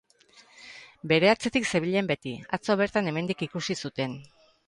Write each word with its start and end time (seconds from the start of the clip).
Bere 1.11 1.29
atzetik 1.33 1.67
zebilen 1.75 2.09
beti, 2.13 2.33
atzo 2.59 2.79
bertan 2.81 3.11
hemendik 3.13 3.47
ikusi 3.49 3.77
zuten. 3.85 4.19